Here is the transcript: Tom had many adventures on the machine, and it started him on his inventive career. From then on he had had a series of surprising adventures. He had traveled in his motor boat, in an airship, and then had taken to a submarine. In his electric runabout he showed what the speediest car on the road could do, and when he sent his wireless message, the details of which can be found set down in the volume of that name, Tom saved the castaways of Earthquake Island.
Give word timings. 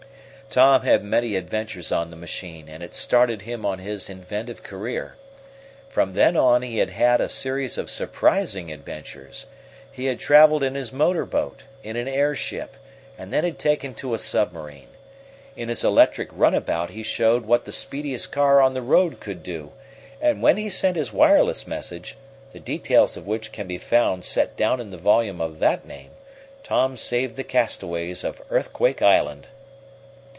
Tom 0.53 0.81
had 0.81 1.01
many 1.01 1.37
adventures 1.37 1.93
on 1.93 2.09
the 2.11 2.17
machine, 2.17 2.67
and 2.67 2.83
it 2.83 2.93
started 2.93 3.43
him 3.43 3.65
on 3.65 3.79
his 3.79 4.09
inventive 4.09 4.61
career. 4.63 5.15
From 5.87 6.11
then 6.11 6.35
on 6.35 6.61
he 6.61 6.79
had 6.79 6.89
had 6.89 7.21
a 7.21 7.29
series 7.29 7.77
of 7.77 7.89
surprising 7.89 8.69
adventures. 8.69 9.45
He 9.89 10.07
had 10.07 10.19
traveled 10.19 10.61
in 10.61 10.75
his 10.75 10.91
motor 10.91 11.25
boat, 11.25 11.63
in 11.83 11.95
an 11.95 12.09
airship, 12.09 12.75
and 13.17 13.31
then 13.31 13.45
had 13.45 13.59
taken 13.59 13.93
to 13.93 14.13
a 14.13 14.19
submarine. 14.19 14.89
In 15.55 15.69
his 15.69 15.85
electric 15.85 16.27
runabout 16.33 16.89
he 16.89 17.01
showed 17.01 17.45
what 17.45 17.63
the 17.63 17.71
speediest 17.71 18.33
car 18.33 18.61
on 18.61 18.73
the 18.73 18.81
road 18.81 19.21
could 19.21 19.43
do, 19.43 19.71
and 20.21 20.41
when 20.41 20.57
he 20.57 20.67
sent 20.69 20.97
his 20.97 21.13
wireless 21.13 21.65
message, 21.65 22.17
the 22.51 22.59
details 22.59 23.15
of 23.15 23.25
which 23.25 23.53
can 23.53 23.67
be 23.67 23.77
found 23.77 24.25
set 24.25 24.57
down 24.57 24.81
in 24.81 24.89
the 24.91 24.97
volume 24.97 25.39
of 25.39 25.59
that 25.59 25.85
name, 25.85 26.11
Tom 26.61 26.97
saved 26.97 27.37
the 27.37 27.43
castaways 27.45 28.25
of 28.25 28.41
Earthquake 28.49 29.01
Island. 29.01 29.47